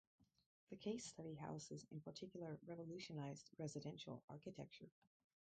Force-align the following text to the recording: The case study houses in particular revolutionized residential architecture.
The 0.71 0.77
case 0.77 1.05
study 1.05 1.35
houses 1.35 1.85
in 1.91 2.01
particular 2.01 2.57
revolutionized 2.65 3.51
residential 3.59 4.23
architecture. 4.31 4.89